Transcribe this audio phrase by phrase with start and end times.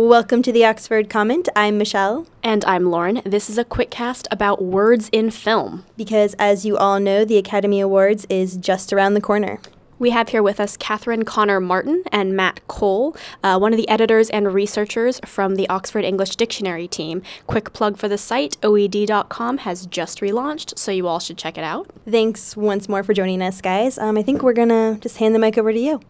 [0.00, 1.48] Welcome to the Oxford Comment.
[1.56, 2.28] I'm Michelle.
[2.44, 3.20] And I'm Lauren.
[3.24, 5.84] This is a quick cast about words in film.
[5.96, 9.58] Because, as you all know, the Academy Awards is just around the corner.
[9.98, 13.88] We have here with us Katherine Connor Martin and Matt Cole, uh, one of the
[13.88, 17.20] editors and researchers from the Oxford English Dictionary team.
[17.48, 21.64] Quick plug for the site oed.com has just relaunched, so you all should check it
[21.64, 21.90] out.
[22.08, 23.98] Thanks once more for joining us, guys.
[23.98, 26.00] Um, I think we're going to just hand the mic over to you.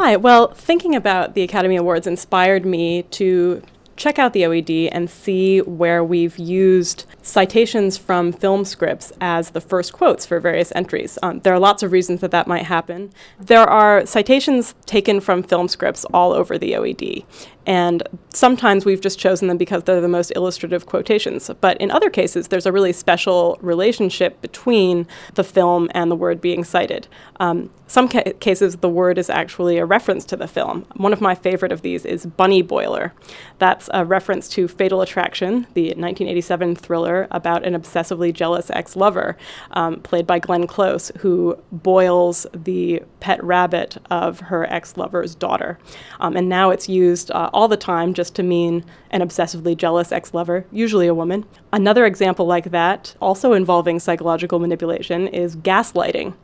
[0.00, 0.14] Hi.
[0.14, 3.60] Well, thinking about the Academy Awards inspired me to
[3.98, 9.60] check out the OED and see where we've used citations from film scripts as the
[9.60, 11.18] first quotes for various entries.
[11.22, 13.12] Um, there are lots of reasons that that might happen.
[13.38, 17.24] There are citations taken from film scripts all over the OED,
[17.66, 18.02] and
[18.32, 21.50] sometimes we've just chosen them because they're the most illustrative quotations.
[21.60, 26.40] But in other cases, there's a really special relationship between the film and the word
[26.40, 27.08] being cited.
[27.40, 30.86] Um, some ca- cases, the word is actually a reference to the film.
[30.96, 33.12] One of my favorite of these is Bunny Boiler.
[33.58, 39.36] That's a reference to Fatal Attraction, the 1987 thriller about an obsessively jealous ex lover,
[39.72, 45.78] um, played by Glenn Close, who boils the pet rabbit of her ex lover's daughter.
[46.20, 50.12] Um, and now it's used uh, all the time just to mean an obsessively jealous
[50.12, 51.44] ex lover, usually a woman.
[51.72, 56.34] Another example like that, also involving psychological manipulation, is gaslighting.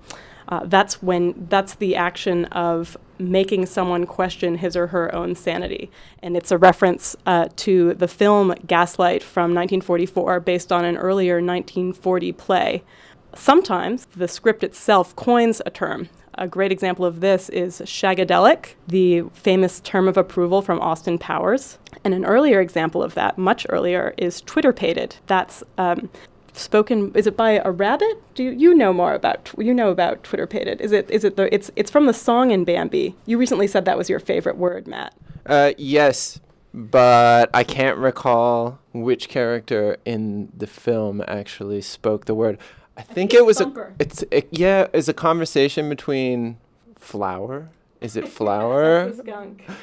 [0.49, 5.91] Uh, that's when that's the action of making someone question his or her own sanity,
[6.23, 11.35] and it's a reference uh, to the film Gaslight from 1944, based on an earlier
[11.35, 12.83] 1940 play.
[13.35, 16.09] Sometimes the script itself coins a term.
[16.37, 21.79] A great example of this is shagadelic, the famous term of approval from Austin Powers.
[22.03, 25.17] And an earlier example of that, much earlier, is twitterpated.
[25.27, 26.11] That's um,
[26.59, 27.13] spoken.
[27.15, 28.23] Is it by a rabbit?
[28.35, 30.81] Do you, you know more about you know about twitterpated?
[30.81, 33.15] Is it is it the it's it's from the song in Bambi?
[33.27, 35.15] You recently said that was your favorite word, Matt.
[35.47, 36.41] Uh, yes,
[36.73, 42.59] but I can't recall which character in the film actually spoke the word.
[42.97, 43.93] I think it was Thumper.
[43.99, 46.59] a it's it, yeah, is a conversation between
[46.97, 47.71] Flower.
[48.01, 49.13] Is it Flower?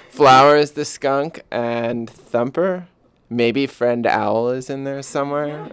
[0.09, 2.87] Flower is the skunk and Thumper.
[3.31, 5.69] Maybe friend Owl is in there somewhere.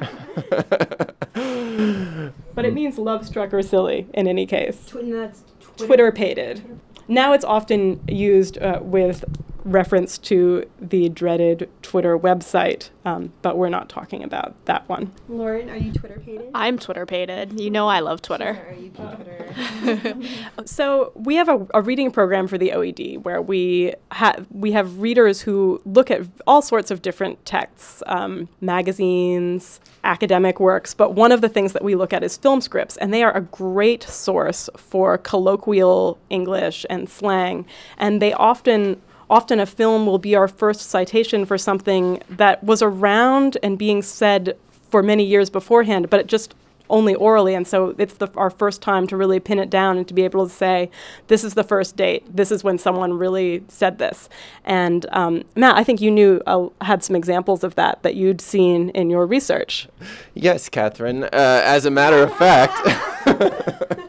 [2.54, 4.92] But it means love struck or silly in any case.
[4.92, 5.44] that's
[5.76, 6.80] Twitter pated.
[7.06, 9.24] Now it's often used uh, with
[9.68, 15.12] reference to the dreaded Twitter website, um, but we're not talking about that one.
[15.28, 16.50] Lauren, are you Twitter pated?
[16.54, 17.60] I'm Twitter pated.
[17.60, 18.66] You know I love Twitter.
[18.68, 20.16] Are you Twitter?
[20.66, 25.00] So we have a, a reading program for the OED where we have we have
[25.00, 30.94] readers who look at all sorts of different texts, um, magazines, academic works.
[30.94, 33.36] But one of the things that we look at is film scripts, and they are
[33.36, 37.66] a great source for colloquial English and slang.
[37.96, 39.00] And they often
[39.30, 44.02] often a film will be our first citation for something that was around and being
[44.02, 44.56] said
[44.90, 46.54] for many years beforehand, but it just
[46.90, 50.08] only orally, and so it's the, our first time to really pin it down and
[50.08, 50.90] to be able to say,
[51.28, 52.24] this is the first date.
[52.34, 54.28] This is when someone really said this.
[54.64, 58.40] And um, Matt, I think you knew uh, had some examples of that that you'd
[58.40, 59.88] seen in your research.
[60.34, 61.24] Yes, Katherine.
[61.24, 62.78] Uh, as a matter of fact,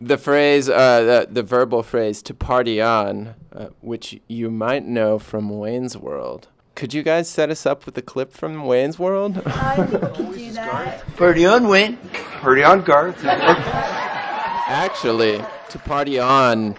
[0.00, 5.18] the phrase, uh, the, the verbal phrase to party on, uh, which you might know
[5.18, 6.48] from Wayne's World.
[6.74, 9.42] Could you guys set us up with a clip from Wayne's World?
[9.46, 11.16] I think we can do that.
[11.16, 11.98] Party on, Wayne.
[12.40, 13.22] Party on, Garth.
[14.72, 16.76] Actually, to party on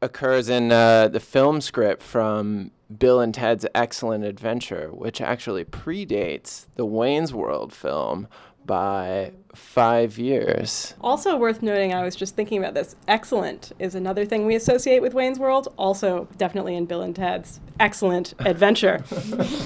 [0.00, 6.66] occurs in uh, the film script from Bill and Ted's Excellent Adventure, which actually predates
[6.76, 8.28] the Wayne's World film
[8.66, 10.94] by five years.
[11.00, 12.96] Also worth noting, I was just thinking about this.
[13.08, 15.72] Excellent is another thing we associate with Wayne's World.
[15.76, 19.04] Also, definitely in Bill and Ted's Excellent Adventure.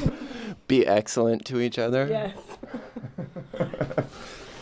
[0.69, 2.07] Be excellent to each other.
[2.09, 2.37] yes.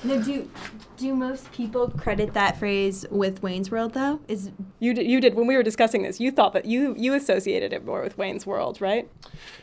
[0.04, 0.50] No, do
[0.98, 4.20] do most people credit that phrase with Wayne's World though?
[4.28, 6.20] Is You did, you did when we were discussing this.
[6.20, 9.08] You thought that you you associated it more with Wayne's World, right?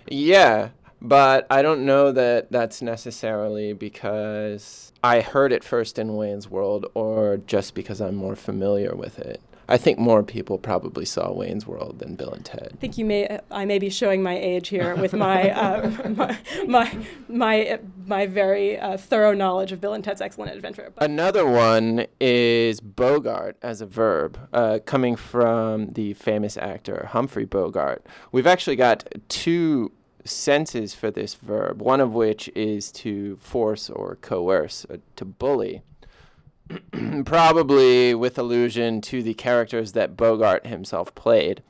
[0.07, 0.69] Yeah,
[1.01, 6.85] but I don't know that that's necessarily because I heard it first in Wayne's World
[6.93, 9.41] or just because I'm more familiar with it.
[9.71, 12.71] I think more people probably saw Wayne's World than Bill and Ted.
[12.73, 16.37] I think you may I may be showing my age here with my uh, my,
[16.67, 16.97] my
[17.29, 20.91] my my very uh, thorough knowledge of Bill and Ted's Excellent Adventure.
[20.93, 27.45] But Another one is Bogart as a verb, uh, coming from the famous actor Humphrey
[27.45, 28.05] Bogart.
[28.33, 29.93] We've actually got two
[30.25, 35.81] senses for this verb, one of which is to force or coerce, uh, to bully.
[37.25, 41.63] Probably with allusion to the characters that Bogart himself played.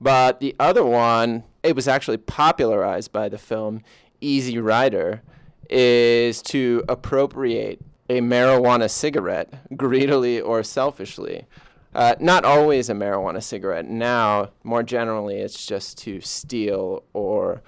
[0.00, 3.82] But the other one, it was actually popularized by the film
[4.20, 5.22] Easy Rider,
[5.68, 11.46] is to appropriate a marijuana cigarette greedily or selfishly.
[11.94, 13.86] Uh, not always a marijuana cigarette.
[13.86, 17.62] Now, more generally, it's just to steal or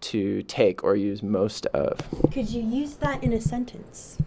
[0.00, 1.98] to take or use most of.
[2.32, 4.18] Could you use that in a sentence?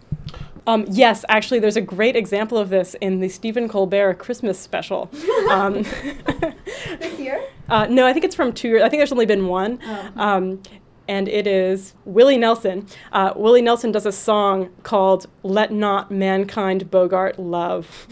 [0.66, 5.10] Um, yes, actually, there's a great example of this in the Stephen Colbert Christmas special.
[5.50, 5.84] Um,
[6.98, 7.42] This year?
[7.68, 8.82] uh, no, I think it's from two years.
[8.82, 9.78] I think there's only been one.
[10.16, 10.62] Um,
[11.08, 12.86] and it is Willie Nelson.
[13.12, 18.06] Uh, Willie Nelson does a song called Let Not Mankind Bogart Love.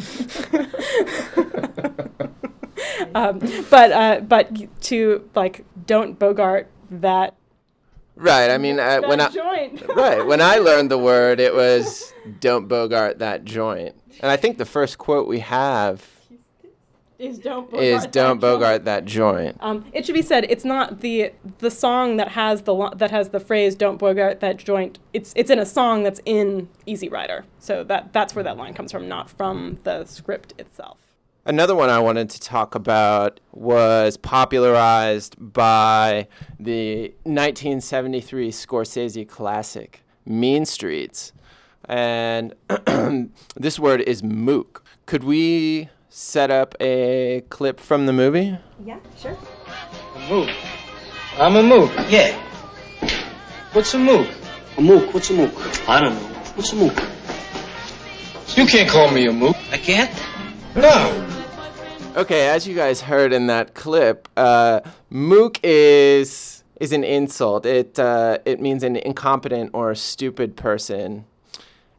[3.14, 3.38] um,
[3.70, 7.36] but, uh, but to, like, don't Bogart that,
[8.20, 8.50] Right.
[8.50, 9.82] I mean, that when I joint.
[9.96, 14.58] right when I learned the word, it was "Don't bogart that joint," and I think
[14.58, 16.06] the first quote we have
[17.18, 20.64] is don't Bogart is that "Don't joint." that joint." Um, it should be said it's
[20.64, 24.56] not the the song that has the lo- that has the phrase "Don't bogart that
[24.56, 28.56] joint." It's it's in a song that's in Easy Rider, so that that's where that
[28.56, 30.98] line comes from, not from the script itself.
[31.46, 36.28] Another one I wanted to talk about was popularized by
[36.58, 41.32] the 1973 Scorsese classic, Mean Streets.
[41.86, 42.54] And
[43.56, 44.84] this word is mook.
[45.06, 48.58] Could we set up a clip from the movie?
[48.84, 49.36] Yeah, sure.
[50.16, 50.50] A mook.
[51.38, 51.90] I'm a mook.
[52.10, 52.38] Yeah.
[53.72, 54.28] What's a mook?
[54.76, 55.14] A mook.
[55.14, 55.54] What's a mook?
[55.88, 56.28] I don't know.
[56.54, 56.94] What's a mook?
[58.56, 59.56] You can't call me a mook.
[59.72, 60.10] I can't?
[60.76, 61.29] No.
[62.16, 64.80] Okay, as you guys heard in that clip, uh,
[65.10, 67.64] mook is is an insult.
[67.64, 71.24] It uh, it means an incompetent or stupid person.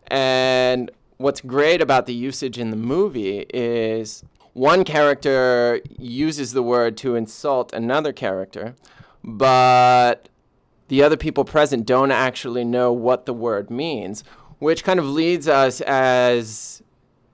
[0.08, 6.98] And what's great about the usage in the movie is one character uses the word
[6.98, 8.76] to insult another character,
[9.24, 10.28] but
[10.90, 14.26] the other people present don't actually know what the word means,
[14.60, 16.84] which kind of leads us as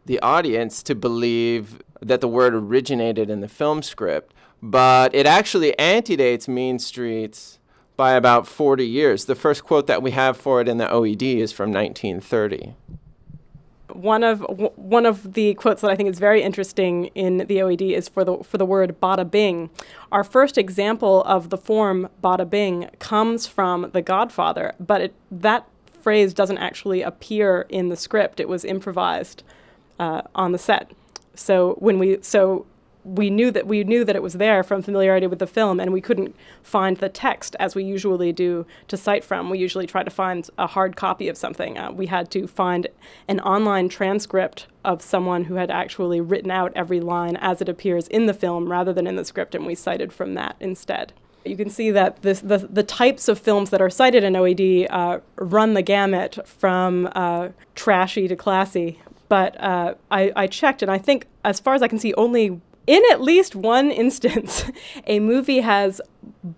[0.08, 5.78] the audience to believe that the word originated in the film script, but it actually
[5.78, 7.60] antedates Mean Streets
[7.96, 9.26] by about 40 years.
[9.26, 12.76] The first quote that we have for it in the OED is from 1930.
[13.92, 17.58] One of w- one of the quotes that I think is very interesting in the
[17.58, 19.72] OED is for the for the word bada bing.
[20.12, 25.68] Our first example of the form bada bing comes from The Godfather, but it, that
[26.02, 28.40] phrase doesn't actually appear in the script.
[28.40, 29.42] It was improvised
[30.00, 30.92] uh, on the set.
[31.38, 32.66] So when we so
[33.08, 35.94] we knew that we knew that it was there from familiarity with the film, and
[35.94, 39.50] we couldn't find the text as we usually do to cite from.
[39.50, 41.78] We usually try to find a hard copy of something.
[41.78, 42.88] Uh, we had to find
[43.28, 48.08] an online transcript of someone who had actually written out every line as it appears
[48.10, 51.14] in the film rather than in the script, and we cited from that instead.
[51.46, 54.88] You can see that this, the, the types of films that are cited in OED
[54.90, 59.00] uh, run the gamut from uh, trashy to classy.
[59.30, 62.62] But uh, I, I checked, and I think, as far as I can see, only
[62.86, 64.64] in at least one instance,
[65.06, 66.02] a movie has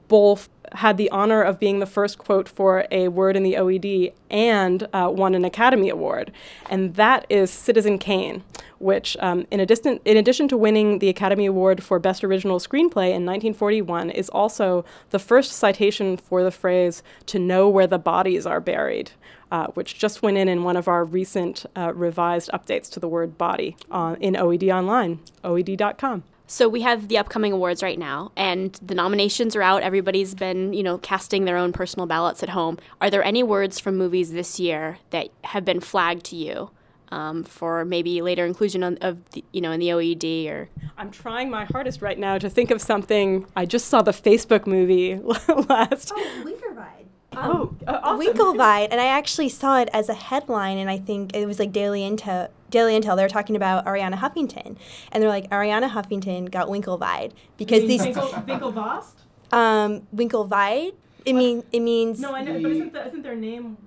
[0.07, 4.13] both had the honor of being the first quote for a word in the OED
[4.29, 6.31] and uh, won an Academy Award,
[6.69, 8.43] and that is Citizen Kane,
[8.77, 13.09] which, um, in, addition, in addition to winning the Academy Award for Best Original Screenplay
[13.09, 18.45] in 1941, is also the first citation for the phrase "to know where the bodies
[18.45, 19.11] are buried."
[19.51, 23.07] Uh, which just went in in one of our recent uh, revised updates to the
[23.07, 23.75] word body
[24.19, 26.23] in OED Online, OED.com.
[26.51, 29.83] So we have the upcoming awards right now, and the nominations are out.
[29.83, 32.79] Everybody's been, you know, casting their own personal ballots at home.
[32.99, 36.71] Are there any words from movies this year that have been flagged to you
[37.11, 40.69] um, for maybe later inclusion on, of, the, you know, in the OED or?
[40.97, 43.45] I'm trying my hardest right now to think of something.
[43.55, 45.17] I just saw the Facebook movie
[45.69, 46.11] last.
[46.15, 47.05] Oh, Winkervide.
[47.33, 48.25] Oh, uh, awesome.
[48.25, 51.71] Winklevide, and I actually saw it as a headline, and I think it was like
[51.71, 52.49] Daily Intel.
[52.69, 54.77] Daily Intel, they were talking about Arianna Huffington,
[55.11, 59.05] and they're like Arianna Huffington got Winklevide because these Winklevoss?
[59.51, 60.93] um Winklevide.
[61.25, 63.77] It mean it means No, I know, but isn't, the, isn't their name?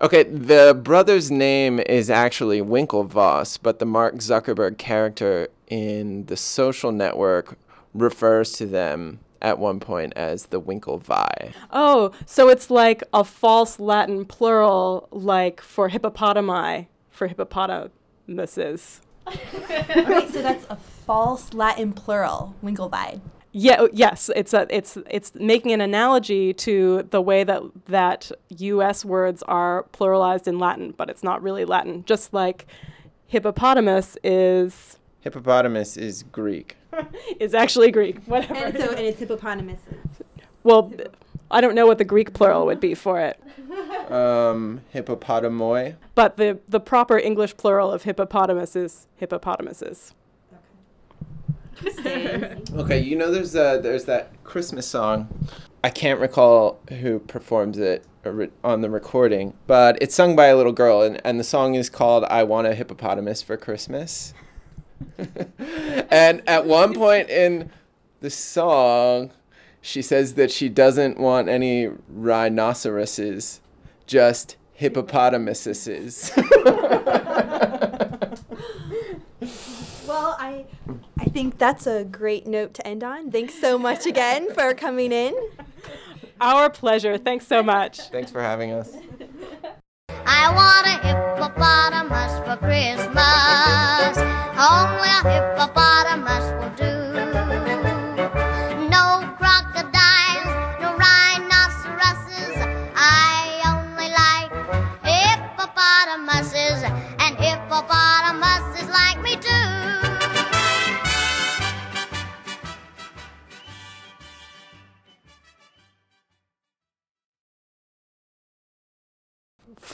[0.00, 6.90] Okay, the brother's name is actually Winklevoss, but the Mark Zuckerberg character in the social
[6.90, 7.56] network
[7.94, 11.52] refers to them at one point as the Winklevi.
[11.70, 17.28] Oh, so it's like a false Latin plural, like for hippopotami, for
[18.26, 19.00] hippopotamuses.
[19.26, 23.20] Right, so that's a false Latin plural, Winklevide.
[23.52, 23.76] Yeah.
[23.80, 24.30] oh, Yes.
[24.34, 24.66] It's a.
[24.70, 29.04] It's it's making an analogy to the way that that U.S.
[29.04, 32.04] words are pluralized in Latin, but it's not really Latin.
[32.04, 32.66] Just like
[33.26, 36.76] hippopotamus is Hippopotamus is Greek.
[37.40, 38.22] is actually Greek.
[38.24, 38.54] Whatever.
[38.54, 39.80] And so and it's hippopotamus.
[40.64, 40.92] Well,
[41.50, 43.38] I don't know what the Greek plural would be for it,
[44.10, 45.96] Um, hippopotamoi.
[46.14, 50.14] but the, the proper English plural of hippopotamus is hippopotamuses.
[52.74, 55.28] Okay, you know there's a, there's that Christmas song.
[55.82, 58.04] I can't recall who performs it
[58.62, 61.90] on the recording, but it's sung by a little girl, and, and the song is
[61.90, 64.32] called "I Want a Hippopotamus for Christmas."
[65.18, 67.70] and at one point in
[68.20, 69.32] the song,
[69.80, 73.60] she says that she doesn't want any rhinoceroses,
[74.12, 76.30] just hippopotamuses.
[80.06, 80.66] Well, I
[81.18, 83.30] I think that's a great note to end on.
[83.30, 85.34] Thanks so much again for coming in.
[86.38, 87.16] Our pleasure.
[87.16, 88.10] Thanks so much.
[88.10, 88.92] Thanks for having us.
[90.26, 94.18] I want a hippopotamus for Christmas.
[94.58, 96.61] Only a hippopotamus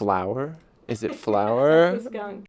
[0.08, 0.56] Flower?
[0.88, 2.00] Is it flower?
[2.00, 2.46] Skunk.